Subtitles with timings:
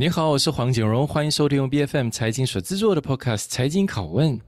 [0.00, 4.38] 你好，我是黄景荣，欢迎收听由 BFM 财经所制作的 Podcast《财经拷问》。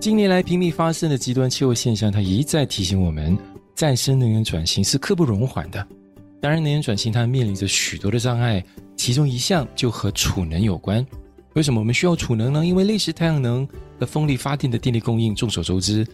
[0.00, 3.36] 近年来频密发生的极端气候现象，它一再提醒我们，
[3.74, 5.86] 再生能源转型是刻不容缓的。
[6.40, 8.64] 当然，能源转型它面临着许多的障碍，
[8.96, 11.06] 其中一项就和储能有关。
[11.52, 12.64] 为什么我们需要储能呢？
[12.64, 13.68] 因为类似太阳能
[14.00, 16.06] 和风力发电的电力供应，众所周知。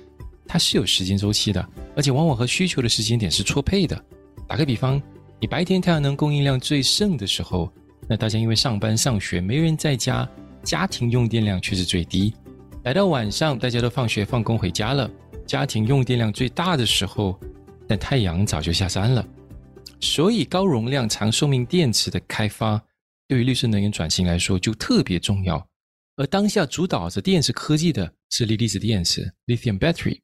[0.46, 4.04] 它是有时间周期的，而且往往和需求的时间点是错配的。
[4.46, 5.00] 打个比方，
[5.40, 7.72] 你白天太阳能供应量最盛的时候，
[8.08, 10.28] 那大家因为上班上学没人在家，
[10.62, 12.34] 家庭用电量却是最低。
[12.84, 15.10] 来到晚上，大家都放学放工回家了，
[15.46, 17.40] 家庭用电量最大的时候，
[17.88, 19.26] 但太阳早就下山了。
[20.00, 22.78] 所以，高容量长寿命电池的开发，
[23.26, 25.66] 对于绿色能源转型来说就特别重要。
[26.16, 30.20] 而当下主导着电池科技的是锂离子电池 （Lithium Battery）。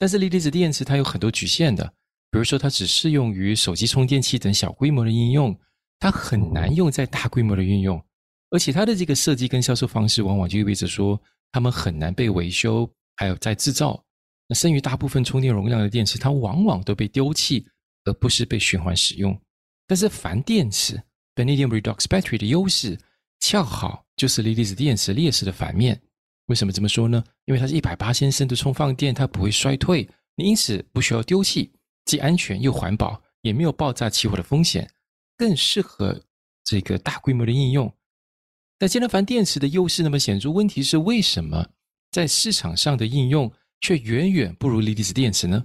[0.00, 1.84] 但是锂离子电池它有很多局限的，
[2.30, 5.54] 比如说它只适用于手机充电器等小规模的应用，
[5.98, 8.02] 它很难用在大规模的运用，
[8.48, 11.20] 而且它的这个设计跟销售方式往往就意味着说，
[11.52, 14.02] 它们很难被维修，还有再制造。
[14.48, 17.66] 那剩余大部分充电容量的电池，它往往都被丢弃，
[18.06, 19.38] 而不是被循环使用。
[19.86, 20.98] 但是钒电池
[21.34, 22.98] （Vanadium Redox Battery） 的优势，
[23.40, 26.00] 恰好就是锂离子电池劣势的反面。
[26.50, 27.22] 为什么这么说呢？
[27.44, 31.72] 因为它是一百八千升的充放电，它不会衰退，你因此不需要丢弃，
[32.06, 34.90] 既安全又环保，也没有爆炸起火的风险，
[35.36, 36.20] 更适合
[36.64, 37.94] 这个大规模的应用。
[38.78, 41.64] 但既然钒电池的优势那么显著，问题是为什么
[42.10, 45.64] 在市场上的应用却远远不如锂离子电池呢？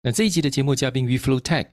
[0.00, 1.66] 那这一集的节目嘉宾 VFlowTech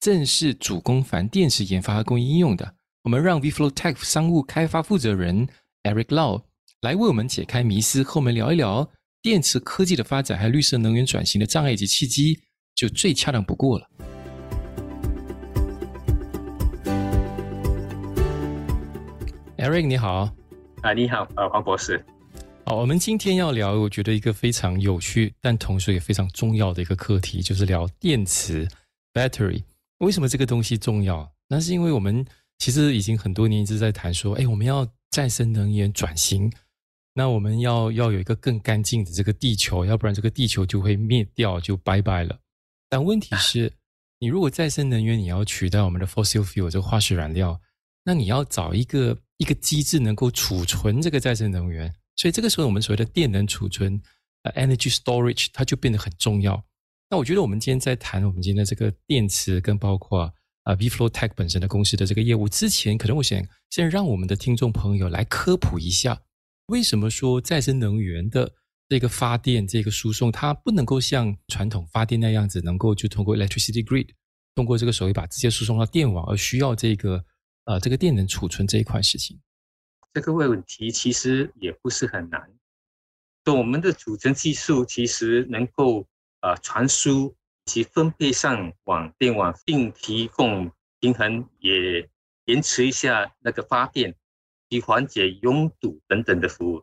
[0.00, 5.46] 正是主攻钒电池研发和供应应用的，我们让 VFlowTech 商务开发负责人
[5.82, 6.44] Eric Lau。
[6.80, 12.40] 来为我们解开迷思，和我们聊一聊电池科技的发展，还有绿色能源转型的障碍及契机，
[12.74, 13.86] 就最恰当不过了。
[19.58, 20.34] Eric，你好。
[20.80, 22.02] 啊，你好，呃，黄博士。
[22.64, 28.66] 好，我们今天要聊，我觉得一个非常有趣，但同时也非常重要的一个课题，就是聊电池
[29.12, 29.62] （battery）。
[29.98, 31.30] 为什么这个东西重要？
[31.46, 32.24] 那是因为我们
[32.56, 36.50] 其实已经很多年一直在谈说，哎，我们要再生能源转型。
[37.12, 42.38] 那我们要要有一个更干净的这个地球，要不然这个地球就会灭掉，就拜拜了。
[42.88, 43.72] 但问题是，
[44.18, 47.60] 你如果再生能源你要取代我们的 fossil fuel 这个化石燃料，
[48.04, 51.92] 那你要找一个一个机制能够储存这个再生能源。
[52.16, 54.00] 所以这个时候，我们所谓的电能储存，
[54.42, 56.62] 呃，energy storage，它就变得很重要。
[57.08, 60.32] 那我觉得我们今天在谈我们今天的这个电池，跟包括
[60.62, 66.20] 啊 VFlowTech 本身的公司的这个业务之前，可能我想先让我们的听众朋友来科普一下。
[66.70, 68.54] 为什么说再生能源的
[68.88, 74.08] 这个发电、这个输送，它不能够像传统发电那样子，能够就通过 electricity grid，
[74.54, 77.24] 通过这个手一把直接输送到电网，而需要这个
[77.64, 79.40] 呃这个电能储存这一块事情？
[80.14, 82.40] 这个问题其实也不是很难。
[83.44, 86.06] 就我们的储存技术其实能够
[86.40, 90.70] 呃传输及分配上网电网，并提供
[91.00, 92.08] 平衡，也
[92.44, 94.14] 延迟一下那个发电。
[94.70, 96.82] 以缓解拥堵等等的服务，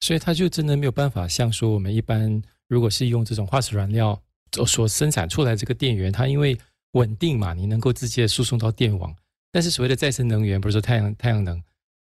[0.00, 4.20] 所以它就真的没有办法像说我们一般，如果是用这种化石燃料
[4.66, 6.58] 所生产出来这个电源，它因为
[6.92, 9.14] 稳定嘛，你能够直接输送到电网。
[9.50, 11.62] 但是所谓的再生能源，比如说太阳太阳能，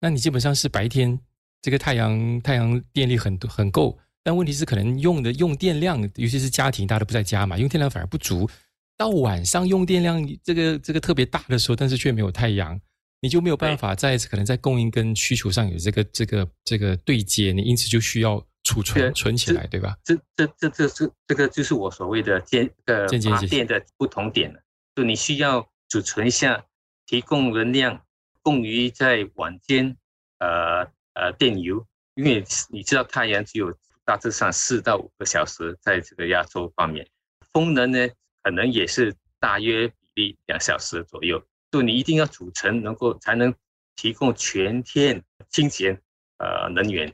[0.02, 1.18] 那你基本上是白天
[1.62, 8.50] 这个太阳太阳电力很很够，但问题是可能用的用电量，尤其是家庭大家都不在家嘛，用电量反而不足。
[8.98, 12.80] 到晚上用电量这个这个特别大的时候，但是却没有太阳。
[13.20, 19.98] 你就没有办法在可能在供应跟需求上有这个这个这个对接，你因此就需要储存存起来，对吧？
[20.04, 24.60] 这这这这这这个就是我所谓的间呃发电的不同点了。
[24.96, 26.64] 就你需要储存一下，
[27.06, 28.02] 提供能量
[28.42, 29.96] 供于在晚间
[30.40, 31.86] 呃呃电油，
[32.16, 37.08] 因为你知道太阳只有大致上四到五个小时在这个亚洲方面，
[37.52, 38.08] 风能呢
[38.44, 41.44] 可能也是大约比例两小时左右。
[41.72, 43.54] 就你一定要组成，能够才能
[43.96, 46.00] 提供全天清洁
[46.38, 47.14] 呃能源，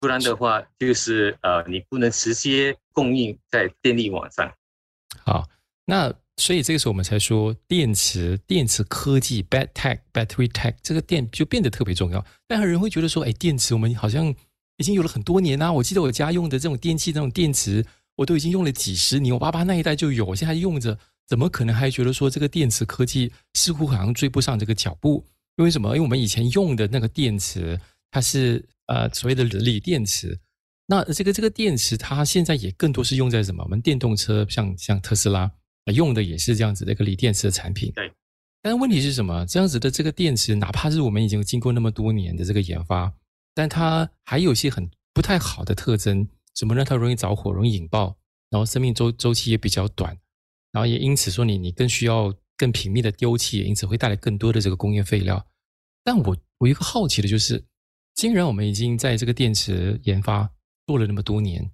[0.00, 4.52] 不然的话就是呃你不能直接供应在电力网上。
[5.24, 5.48] 好，
[5.84, 12.24] 那所以这个时候我们才说电池电池科技 bat tech battery tech 这个电就变得特别重要。
[12.48, 14.34] 但有人会觉得说，哎，电池我们好像
[14.78, 20.98] 已经有了很多年啊，我记得我家用的这种电器这种电池，我都已经用了几十年，我爸爸那一代就有，我现在还用着。
[21.30, 25.24] 怎么可能还觉得说这个电池科技似乎好像追不上这个脚步？
[25.58, 25.90] 因为什么？
[25.90, 27.80] 因为我们以前用的那个电池，
[28.10, 30.36] 它是呃所谓的锂电池。
[30.86, 33.62] 那这个这个电池，它现在也更多是用在什么？
[33.62, 35.48] 我们电动车，像像特斯拉
[35.94, 37.92] 用的也是这样子的一个锂电池的产品。
[37.92, 38.10] 对。
[38.60, 39.46] 但问题是什么？
[39.46, 43.12] 这样子的这个电池，哪怕是我们已经经过那么多年的这个研发，
[43.54, 46.26] 但它还有一些很不太好的特征，
[46.56, 48.16] 怎么让它容易着火、容易引爆，
[48.50, 50.18] 然后生命周周期也比较短，
[50.72, 55.44] 然后也因此说你你更需要更频密的丢弃，因此会带来更多的这个工业废料。
[56.04, 57.64] 但我我一个好奇的就是，
[58.14, 60.48] 既然我们已经在这个电池研发
[60.86, 61.70] 做了那么多年，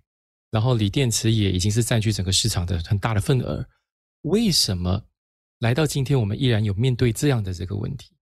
[0.50, 3.66] 然后锂电池也已经是占据整个市场的很大的份额，
[4.22, 5.02] 为什么？
[5.60, 8.12] 来到今天，我们依然有面对这样的这个问题。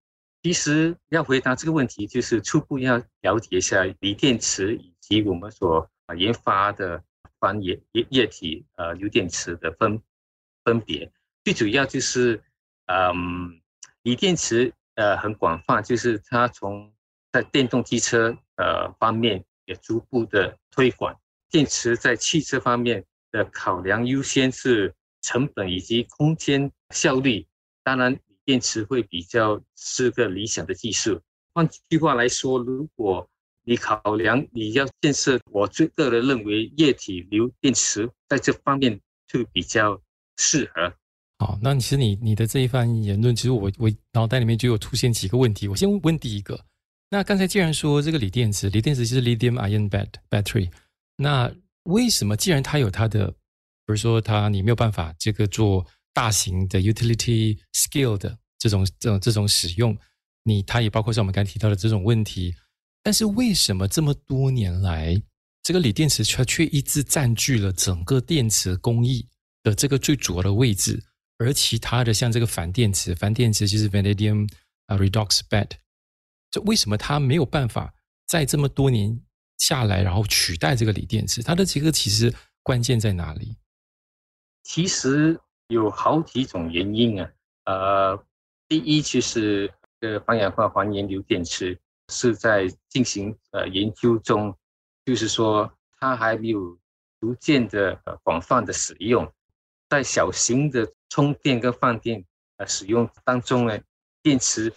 [0.44, 7.03] 其实要回答这个问题，就是初步要了解一下锂电池以及我们所研发的
[7.41, 10.00] 反液液液体呃铝电池的分
[10.65, 11.13] 分别。
[11.45, 12.43] 最主要就是，
[12.87, 13.61] 嗯，
[14.03, 16.93] 锂电池呃很广泛，就是它从
[17.31, 21.15] 在电动机车呃方面也逐步的推广。
[21.51, 26.71] 电池在汽车方面的考量优先是成本以及空间。
[26.91, 27.45] 效率，
[27.83, 31.21] 当然，锂电池会比较是个理想的技术。
[31.53, 33.29] 换句话来说，如果
[33.65, 40.01] 你考量你要建设，我最个人认为液体流电池在这方面就比较
[40.37, 40.93] 适合。
[41.39, 45.69] 好，那其实你你的这一番言论，其实我我脑袋里面就有出现几个问题。
[45.69, 46.59] 我先问第一个，
[47.11, 49.89] 那刚才既然说这个锂电池，锂电池就是 lithium ion
[50.31, 50.71] battery，
[51.17, 51.53] 那
[51.85, 53.37] 为什么既然它有它的，比
[53.87, 55.87] 如说它你没有办法这个做。
[56.17, 59.99] 大型的 utility scale 的这种这种这种使用，
[60.45, 62.55] 你它也包括像我们刚才提到的这种问题。
[63.03, 65.21] 但是为什么这么多年来，
[65.65, 69.27] 这个锂电池却却一直占据了整个电池工艺
[69.65, 71.03] 的这个最主要的位置，
[71.39, 74.49] 而其他的像这个鈢电池，鈢电池就是 vanadium
[74.87, 75.71] 啊 redox bed，
[76.53, 77.93] 这为什么它没有办法
[78.29, 79.21] 在这么多年
[79.59, 81.43] 下来，然后取代这个锂电池？
[81.43, 82.33] 它的这个其实
[82.63, 83.57] 关键在哪里？
[84.63, 85.41] 其实。
[85.69, 87.31] 有好几种原因啊，
[87.65, 88.27] 呃，
[88.69, 91.81] 第一就是呃，防氧化还原铝电池
[92.13, 94.55] 是在进行呃研究中，
[95.07, 96.79] 就是说它还没有
[97.19, 99.27] 逐渐的呃广泛的使用，
[99.94, 102.25] 在小型的充电跟放电
[102.56, 103.79] 呃使用当中呢，
[104.25, 104.73] 电池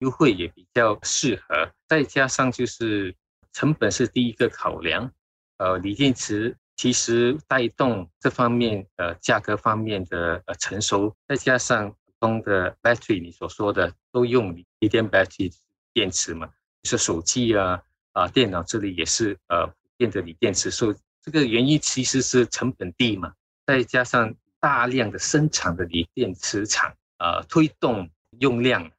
[0.00, 3.14] 优惠也比较适合，再加上就是
[3.52, 5.12] 成本是第一个考量，
[5.58, 6.56] 呃，锂电池。
[6.74, 15.54] 其实带动这方面呃价格方面的呃成熟，再加上普通的 battery，你所说的都用锂电 battery
[15.94, 16.48] 电池嘛，
[16.82, 17.80] 就是手机啊
[18.12, 23.32] 啊电脑这里也是呃电的锂电池，所以这个原因其实是成本低嘛，
[23.64, 24.34] 再加上
[24.66, 28.10] 大量的生产的锂电池厂、呃、推动
[28.40, 28.90] 用量，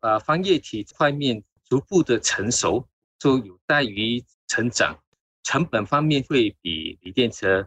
[0.00, 2.86] 呃、防液体块面逐步的成熟，
[3.18, 4.94] 就有待于成长。
[5.42, 7.66] 成本方面会比锂电池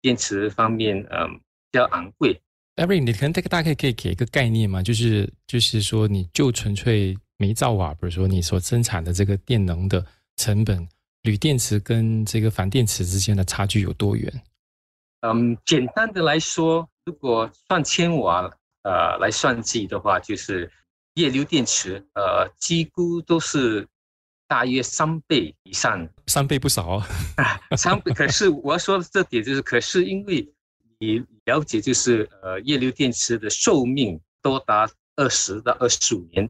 [0.00, 1.34] 电池方面，嗯，
[1.70, 2.40] 比较昂贵。
[2.76, 4.82] Eric，你可能这个大概可以给一个概念吗？
[4.82, 10.02] 就是就是说，你就纯粹每兆瓦，比如说你所生产的这个电能的
[10.36, 10.88] 成本，
[11.24, 14.32] 铝电池跟这个鈢电池之间的差距有多远？
[15.20, 18.50] 嗯，简单的来说，如果算千瓦
[18.82, 20.70] 呃来算计的话，就是
[21.14, 23.86] 液流电池呃几乎都是。
[24.48, 27.08] 大约三倍以上，三倍不少啊！
[27.76, 30.48] 三倍， 可是我要说的这点就是，可是因为
[31.00, 36.48] 你了解，就是呃，液流电池的寿命多达二十到二十五年，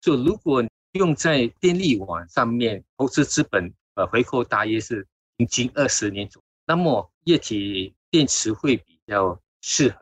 [0.00, 0.60] 就如果
[0.94, 5.06] 用在电力网上面，投资资本呃回扣大约是
[5.36, 9.98] 平均二十年左右，那么液体电池会比较适合，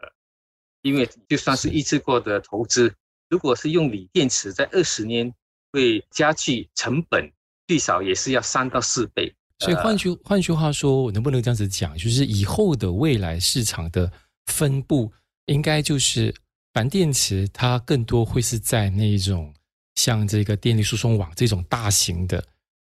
[0.83, 2.95] 因为就算是一次过的投资，
[3.29, 5.35] 如果是用锂电池，在二十年。
[5.75, 7.29] 会加剧成本，
[7.67, 9.35] 最少也是要三到四倍。
[9.59, 14.09] 所以换句换句话说，我能不能这样子讲，就是以后的未来市场的
[14.47, 15.13] 分布，
[15.47, 16.33] 应该就是
[16.73, 19.53] 钒电池它更多会是在那一种
[19.97, 22.39] 像这个电力输送网这种大型的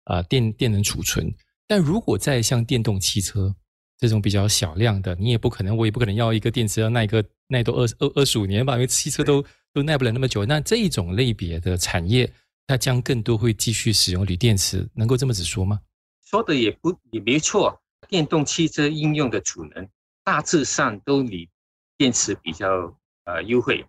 [0.04, 1.30] 啊、呃、电电能储存。
[1.66, 3.54] 但如果在像电动汽车
[3.98, 10.44] 这种比较小量的，你也不可能，我也不可能要一个电池要耐个耐多二二二十五年吧，因为汽车都都耐不了那么久。
[10.46, 12.32] 那这一种类别的产业。
[12.70, 15.80] 它将更多会继续使用锂电池，能够这么子说吗？
[16.22, 17.80] 说的也不也没错。
[18.10, 19.88] 电动汽车应用的储能
[20.22, 21.48] 大致上都锂
[21.96, 23.86] 电池比较呃优惠，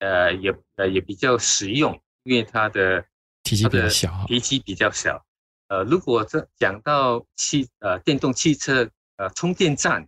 [0.00, 3.04] 呃也呃也比较实用，因为它的
[3.44, 5.24] 体积比较小，体积比较小。
[5.68, 8.90] 呃，如果这讲到汽呃电动汽车
[9.22, 10.04] 呃充电站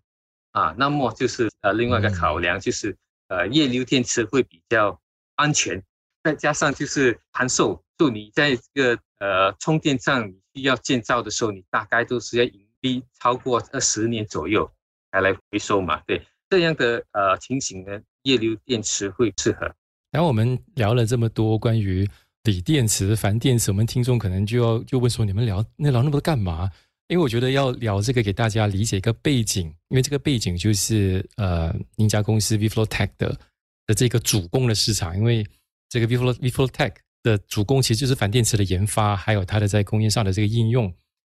[0.50, 2.96] 啊，那么就是呃另外一个考量，就是
[3.28, 5.00] 呃液流电池会比较
[5.36, 5.80] 安全。
[6.24, 14.68] 再加上就是函授，就你在这个呃充电站需要建造的时候，你大概都是要盈利超过二十年左右
[15.12, 16.02] 才来回收嘛。
[16.06, 19.72] 对，这样的呃情形呢，液流电池会适合。
[20.10, 22.08] 然后我们聊了这么多关于
[22.44, 26.70] 锂电池、钒电池，我们听众可能就要就问说：你们聊那聊那么多干嘛？
[27.08, 33.38] 因为我觉得要聊这个，给大家理解一个背景，因为这个背景就是呃，您家公司 VFLOTECH 的
[33.86, 35.46] 的这个主攻的市场，因为
[35.90, 40.88] 这个 VFLO VFLOTECH 的主攻其实就是钒电池的研发，还有它的在工业上的这个应用，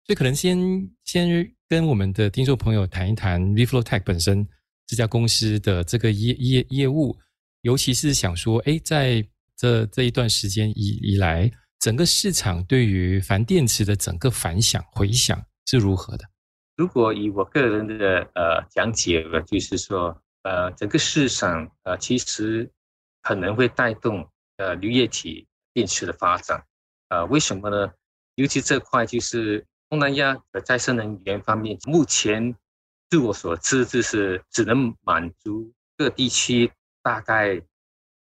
[0.06, 0.56] 所以可能先
[1.04, 4.46] 先跟我们的听众朋友谈一谈 VFLOTECH 本身
[4.86, 7.16] 这家公司的这个业业业务，
[7.62, 9.20] 尤其是想说，哎，在
[9.56, 15.44] 这这一段时间以以来，整个市场对于钒电池的整个反响回响。
[15.66, 16.24] 是如何的？
[16.76, 22.70] 如果以我个人的呃讲解了，就是说呃整个市场呃其实
[23.22, 26.64] 可能会带动呃铝液体电池的发展，
[27.08, 27.92] 呃为什么呢？
[28.36, 32.54] 尤其这块就是东南亚的再生能源方面，目前
[33.10, 36.70] 据我所知，就是只能满足各地区
[37.02, 37.60] 大概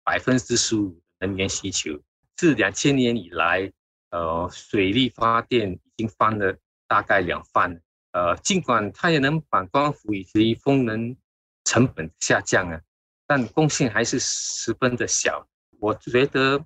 [0.05, 2.01] 百分之十五能源需求。
[2.37, 3.73] 自两千年以来，
[4.11, 6.57] 呃水力发电已经翻了。
[6.89, 7.81] 大概两番，
[8.13, 11.17] 呃，尽管太阳能板光伏以及风能
[11.65, 12.81] 成本下降啊，
[13.27, 15.47] 但贡献还是十分的小。
[15.81, 16.65] 我觉得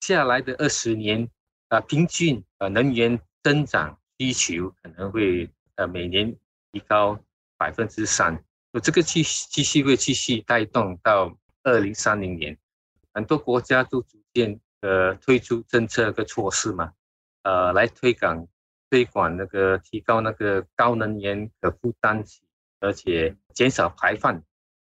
[0.00, 1.28] 下来的二十年，
[1.68, 6.34] 啊、平均呃能源增长需求可能会呃每年
[6.72, 7.18] 提高
[7.56, 12.56] 百分之三，我这个继继续会继续带动到二零三零年，
[13.12, 16.92] 很多国家都逐渐呃推出政策和措施嘛，
[17.42, 18.48] 呃，来推广。
[18.90, 22.40] 推广那个提高那个高能源可负担起，
[22.80, 24.42] 而且减少排放，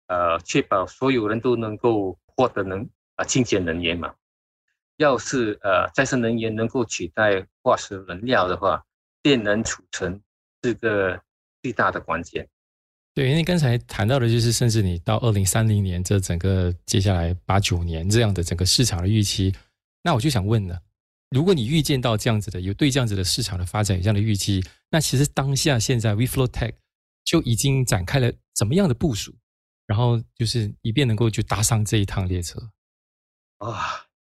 [0.07, 4.13] 呃，确保所有人都能够获得能啊清洁能源嘛。
[4.97, 8.83] 要是呃再生能源能够取代化石燃料的话，
[9.23, 10.21] 电能储存
[10.61, 11.21] 是个
[11.61, 12.47] 最大的关键。
[13.13, 19.53] 对，因为刚才谈到的就是，甚至你到二零三零年这整个接下来八九年这样的整个市场的预期，
[20.03, 20.77] 那我就想问了。
[21.31, 26.73] 如果你预见到这样子的，有对这样子的市场的发展有这样的预期，那其实当下现在 v flow tech
[27.23, 29.33] 就已经展开了怎么样的部署，
[29.87, 32.59] 然后就是以便能够去搭上这一趟列车。
[33.57, 33.75] 啊、哦，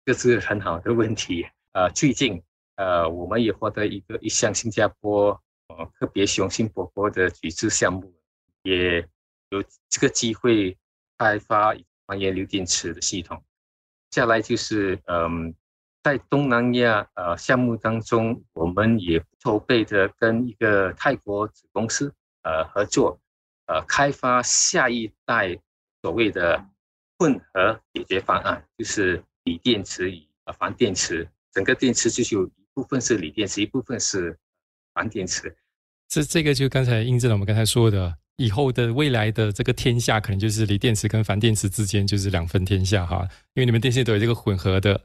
[0.05, 1.45] 这是很好的问题。
[1.73, 2.41] 呃，最近
[2.75, 5.31] 呃，我们也获得一个一项新加坡
[5.67, 8.13] 呃特别雄心勃勃的举资项目，
[8.61, 8.99] 也
[9.49, 10.77] 有这个机会
[11.17, 13.43] 开发还原流电池的系统。
[14.11, 15.53] 下来就是嗯。
[16.03, 23.19] 在东南亚呃项目当中，我们也筹备着跟一个泰国子公司呃合作，
[23.67, 25.55] 呃开发下一代
[26.01, 26.65] 所谓的
[27.19, 30.27] 混合解决方案，就是锂电池与
[30.57, 34.35] 钒电池，整个电池就是有一部分是锂电池，一部分是
[34.95, 35.55] 钒电池。
[36.07, 43.21] 这这个就刚才印证了我们刚才说的，以后的未来的这个天下，可能就是锂电池跟钒电池之间就是两分天下哈，
[43.53, 44.99] 因为你们电线都有这个混合的。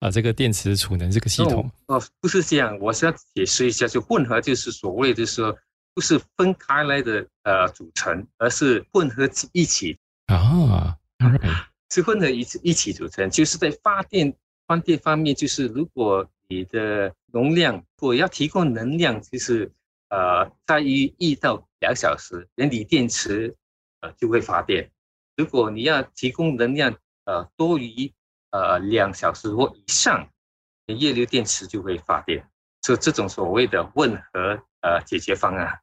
[0.00, 5.56] 啊，这个电池储能这个系统哦，哦，不是这样，我是要解释一下，就混合就是所谓的说，
[5.92, 10.96] 不是分开来的呃组成，而是混合一起啊，
[11.90, 14.32] 是混合一起一起组成，就是在发电
[14.68, 19.72] 发电方面，就是如果你的容量，如果要提供能量，就是
[20.10, 23.56] 呃大于一到两小时，连锂电池
[24.00, 24.84] 呃就会发电；
[25.36, 28.12] 如果你要提供能量呃多于
[28.50, 30.26] 呃，两小时或以上，
[30.86, 32.42] 液流电池就会发电，
[32.80, 35.78] 所以这种所谓的混合呃解决方案。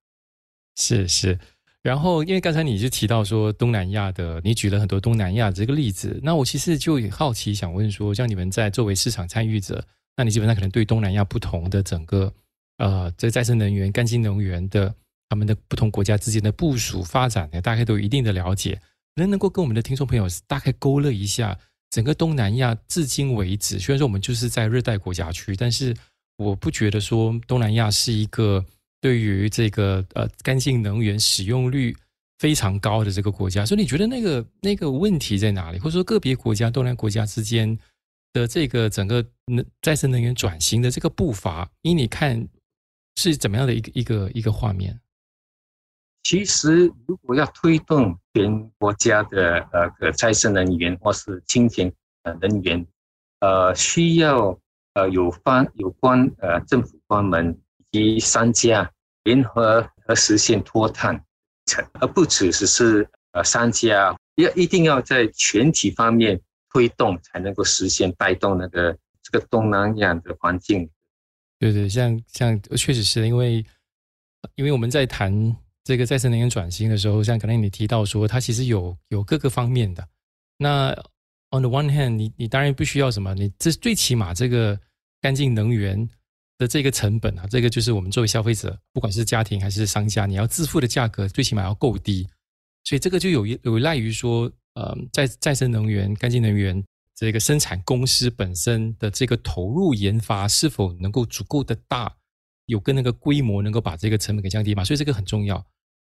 [0.76, 1.38] 是是，
[1.84, 9.86] 然后因为刚才你就提到说东南亚的，你举了很多东南亚这个例子，那我其实就好奇想问说，像你们在作为市场参与者，
[10.18, 12.34] 那你基本上可能对东南亚不同的整个
[12.78, 14.92] 呃这再生能源、干净能源的
[15.30, 18.82] 他们的不同国家之间的部署发展呢，大概都有一定的了解，
[19.14, 21.56] 能能够跟我们的听众朋友大概勾勒一下。
[21.96, 25.96] 整个东南亚至今为止，虽然说我们就是在热带国家区，但是
[26.36, 28.66] 我不觉得说东南亚是一个
[29.00, 31.96] 对于这个呃干净能源使用率
[32.38, 33.66] 非常高的这个国家。
[33.66, 35.80] 所以你觉得那个那个问题在哪里？
[35.80, 37.80] 或者说个别国家东南国家之间
[38.34, 42.46] 的这个整个能再生能源转型的这个步伐，依你看
[43.16, 45.00] 是怎么样的一个一个一个画面？
[46.26, 52.84] 其实，如果要推动全国家的呃可再生能源或是清洁呃能源，
[53.42, 54.60] 呃，需要
[54.96, 57.56] 呃有关有关呃政府部门
[57.92, 58.92] 以及商家
[59.24, 61.24] 联合和实现脱碳，
[62.02, 66.42] 而不只是是呃商家要一定要在全体方面
[66.72, 70.90] 推动，才能够实现带动那个这个东南亚的环境。
[71.60, 73.64] 对对，像像确实是因为。
[74.54, 80.06] 因为我们在谈这个再生能源转型的时候，像刚才你提到说，它其实有有各个方面的。
[80.58, 80.92] 那
[81.52, 84.78] on the one hand，你你当然不需要什么，你这最起码这个
[85.22, 86.10] 干净能源
[86.58, 92.28] 的这个成本啊，这个就是我们作为消费者，不管是家庭还是商家，你要支付的价格最起码要够低。
[92.84, 102.12] 所以这个就有有赖于说，呃，再再生能源、干净能源这个生产公司本身的这个投入研发是否能够足够的大，
[102.66, 104.84] 有跟那个规模能够把这个成本给降低嘛？
[104.84, 105.64] 所以这个很重要。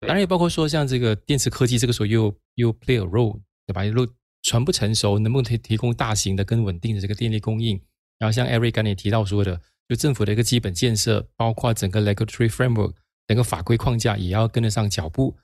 [0.07, 3.85] 当然也包括说，像这个电池科技，这个时候又又 play a role，对吧？
[3.85, 4.07] 又
[4.43, 7.81] 全不成熟，能不能提提供大型的、跟稳定的这个电力供应？
[8.19, 12.93] 然后像 Eric 刚才也提到说的，就政府的一个基本建设，包括整个 regulatory framework，
[13.29, 15.37] 整个法规框架也要跟得上脚步。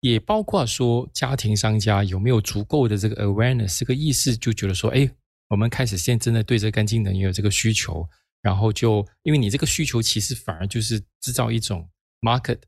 [0.00, 5.10] 也包括说，家庭商家有没有足够的这个 awareness 这个意识，就觉得说，哎，
[5.48, 8.08] 我们开始现在真的对这干净能源有这个需求，
[8.40, 11.88] 然后就因为你这个需求其实反而就是制造一种
[12.20, 12.58] market，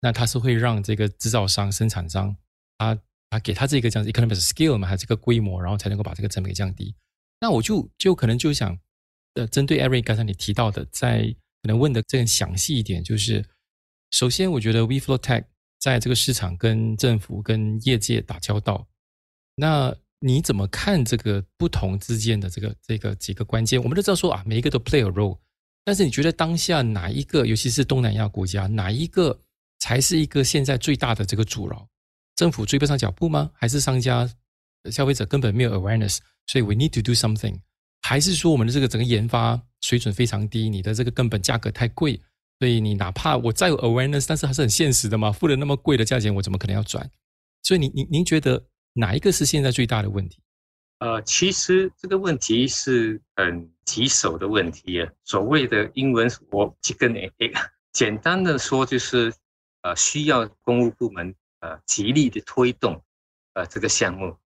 [0.00, 2.36] 那它是会让这个制造商、生产商，
[2.78, 2.98] 他
[3.30, 6.94] 他给他这个这样子 economic scale 嘛，还这个规模，然后才能够把这个成本给降低。
[7.40, 8.78] 那我就就可能就想，
[9.34, 11.22] 呃，针对 Eric 刚才你提到的，在
[11.62, 13.44] 可能问的更详细一点，就是
[14.10, 15.44] 首先我觉得 WeFlowTech。
[15.82, 18.86] 在这个市场跟政府跟业界打交道，
[19.54, 23.82] 那你怎么看这个不同之间的这个这个几个关键？
[23.82, 25.38] 我们都知道说啊，每一个都 play a role，
[25.82, 29.40] 但是你觉得当下哪一个，尤其是东南亚国家，哪一个
[29.80, 31.88] 才是一个现在最大的这个阻挠？
[32.36, 33.50] 政府追不上脚步吗？
[33.54, 34.30] 还是商家、
[34.92, 37.58] 消费者根本没有 awareness，所以 we need to do something？
[38.02, 42.20] 还是说我们的这个整个研发水准非常低，你的这个根本价格太贵？
[42.58, 47.10] 所以你哪怕我再有 awareness，但是还是很现实的嘛，付了那么贵的价钱，我怎么可能要转？
[47.62, 48.62] 所以您您您觉得
[48.94, 50.42] 哪一个是现在最大的问题？
[50.98, 55.10] 呃，其实这个问题是很棘手的问题啊。
[55.24, 57.20] 所谓的英文，我几个呢？
[57.92, 59.32] 简单的说就是，
[59.82, 63.02] 呃，需要公务部门呃极力的推动
[63.54, 64.36] 呃这个项目，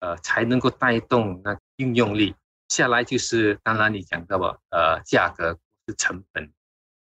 [0.00, 2.34] 呃才能够带动那应用力。
[2.68, 6.52] 下来就是当然你讲到吧，呃，价格是成本。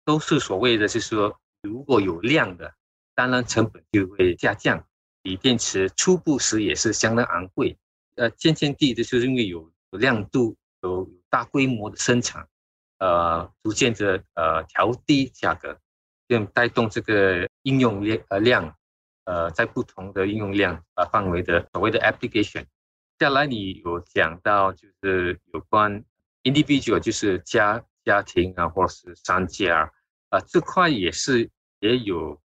[0.05, 2.75] 都是所谓的，就是说，如果有量的，
[3.15, 4.85] 当然成本就会下降。
[5.23, 7.79] 锂电池初步时也是相当昂贵，
[8.17, 12.49] 呃，渐渐地的就是因为有有亮度，有大规模的生产，
[12.99, 15.79] 呃，逐渐的呃调低价格，
[16.31, 18.77] 并带动这个应用量呃量，
[19.25, 22.65] 呃，在不同的应用量啊范围的所谓的 application。
[23.19, 26.05] 下来你有讲到就是有关
[26.45, 29.93] individual，就是家家庭啊，或者是商家。
[30.29, 32.41] 啊、这块也是也有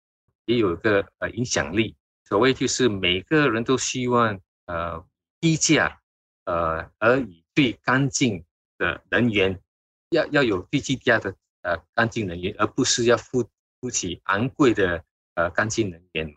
[0.45, 1.97] 也有个呃影响力。
[2.23, 5.05] 所谓就是每个人都希望呃
[5.41, 5.99] 低价
[6.45, 8.45] 呃而以最干净
[8.77, 9.59] 的能源，
[10.11, 13.43] 要要有最低价的呃干净能源，而不是要付
[13.83, 15.03] 付起昂贵的
[15.35, 16.33] 呃干净能源。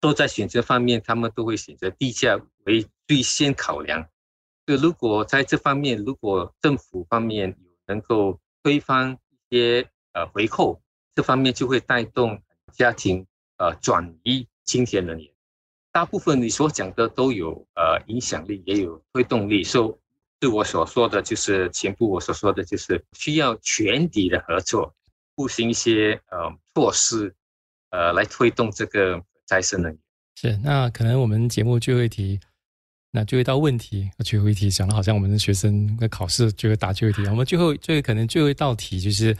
[0.00, 4.08] 都在选择方面，他们都会选择低价为最先考量。
[4.66, 9.88] 就如果在这方面，如果政府方面有能够推翻一些。
[10.16, 10.80] 呃，回扣
[11.12, 12.40] 这方面就会带动
[12.72, 15.28] 家庭呃转移清洁能源。
[15.90, 19.64] 大部分你所讲的都有呃影响力，也有推动力。
[19.64, 19.98] 所
[20.40, 24.94] 以，我所说的就是前部我所说的就是需要全体的合作，
[25.34, 27.34] 步行一些呃措施，
[27.90, 30.00] 呃来推动这个再生能源。
[30.36, 32.38] 是，那可能我们节目最后一题，
[33.10, 37.28] 那最后一道问题，最后一题讲的好像我们的学生在考试就会答最后一题。
[37.30, 39.36] 我们最后最后可能最后一道题就是。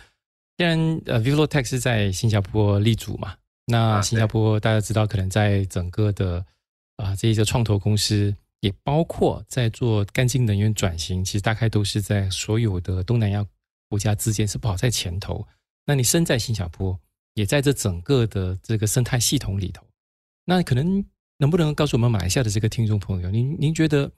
[0.57, 3.35] 既然呃，WeFlowTech 是在新加坡立足嘛，
[3.67, 6.37] 那新加坡大家知道，可能在整个的
[6.95, 13.45] 啊、呃、这一个创投公司，也包括在做干净能源转型，其实大概都是在所有的东南亚
[13.89, 15.45] 国家之间是跑在前头。
[15.87, 16.99] 那你身在新加坡，
[17.35, 19.85] 也在这整个的这个生态系统里头，
[20.45, 21.05] 那可能
[21.39, 24.11] 能不能告诉我们马来西亚的这个听众朋友，您您觉得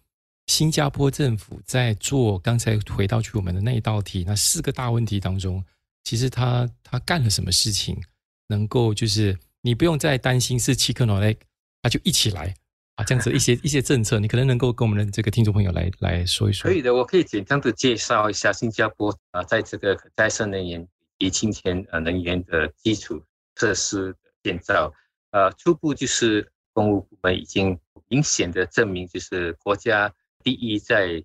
[0.46, 5.64] 新加坡政府在做刚才回到去我们的那一道题，那四个大问题当中？
[6.04, 8.00] 其实他他干了什么事情，
[8.46, 11.38] 能够就是你不用再担心是 Chicken or egg，
[11.82, 12.54] 他就一起来
[12.94, 16.70] 啊，这样子一些 一些政策，你可能能够跟我们的这个听众朋友来来说一说。
[16.70, 20.86] 可以的，我可以简单的介绍一下新加坡啊，在这个可再生能源
[21.18, 23.22] 以及清洁呃能源的基础
[23.54, 24.92] 设施的建造，
[25.30, 31.24] 呃，初步就是公务部门已经明显的证明，就是国家第一，在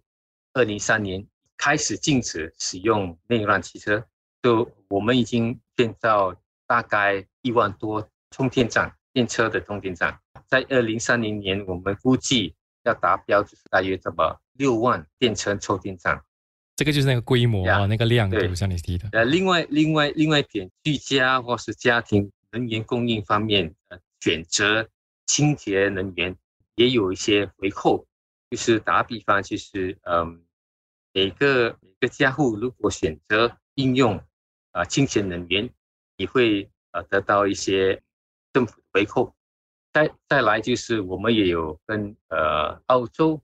[0.53, 1.27] 二零三年
[1.57, 4.05] 开始禁止使用内燃汽车。
[4.41, 16.23] 就我们已经建造大概一万多充电站，电车的充电站，在二零三零年，我们估计要达标就是大约这么六万电车充电站。
[16.75, 19.09] 这个就是那个规模啊，那个量，对，像你提的。
[19.11, 24.87] 呃，另外，另外，另外一点，居家或是家庭能源供应方面，呃，选择
[25.27, 26.35] 清洁能源
[26.75, 28.05] 也有一些回扣。
[28.49, 30.43] 就是打比方，就是嗯，
[31.13, 34.21] 每个每个家户如果选择应用
[34.71, 35.69] 啊清洁能源，
[36.17, 38.01] 你会呃得到一些
[38.51, 39.33] 政府的回扣。
[39.93, 43.41] 再再来就是我们也有跟呃澳洲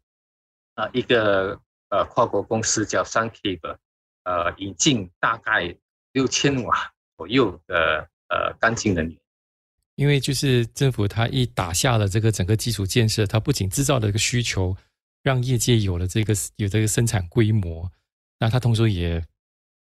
[0.75, 1.57] 啊一个
[1.89, 3.77] 呃跨国公司叫 Suncable
[4.23, 5.75] 呃引进大概
[6.13, 9.17] 六千瓦左右的呃干净能源。
[9.95, 14.75] 因为就是政府它一打下了这个整个基础建设，它不仅制造了一个需求。
[15.23, 17.91] 让业界有了这个有这个生产规模，
[18.39, 19.21] 那它同时也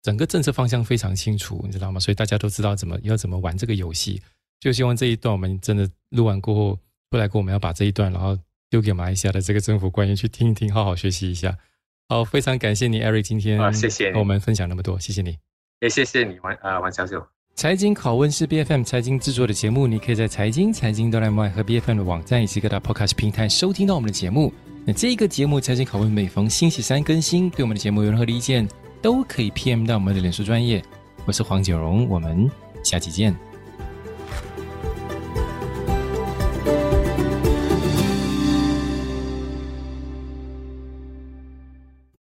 [0.02, 2.00] 整个政策方向非常清楚，你知道吗？
[2.00, 4.20] 所以大家都知道怎么要怎么玩这个游戏。
[4.60, 6.80] 就希望这一段我们真的录完过后，
[7.12, 8.36] 过来跟我们要把这一段，然后
[8.72, 11.56] 丢给马来西亚的这个政府官员去听一听，好好学习一下。
[12.08, 15.40] 好，非常感谢你，Eric，今天啊，谢谢和我们分享那么多，谢谢你，
[15.82, 17.26] 也谢谢你，王啊王小九。
[17.56, 24.54] 财经拷问是 BFM 财经制作的节目，你可以在财经财经 .my 和 BFM 的网站以及各大 Podcast 平台收听到我们的节目。
[24.86, 28.68] 那这个节目《财经拷问》每逢星期三更新，对我们的节目有任何的意见，
[29.02, 30.84] 都可以 PM 到我们的脸书专业。
[31.26, 32.48] 我是黄九荣，我们
[32.84, 33.55] 下期见。